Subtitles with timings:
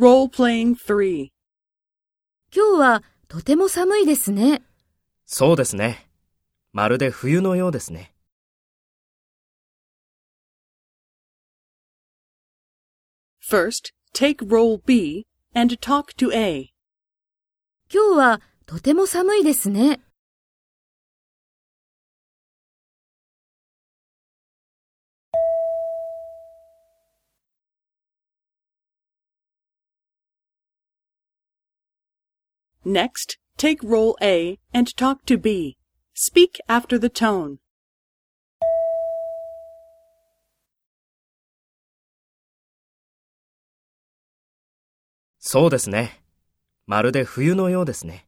[0.00, 1.28] Role-playing 3.
[2.52, 4.62] 今日はとても寒いですね。
[5.24, 6.10] そうですね。
[6.72, 8.12] まるで冬のようですね。
[13.40, 16.72] First, take role B and talk to A.
[17.88, 20.00] 今日はとても寒いですね。
[32.85, 35.77] Next, take role A and talk to B.
[36.13, 37.57] Speak after the tone.
[45.39, 46.21] そうですね。
[46.85, 48.27] まるで冬のようですね。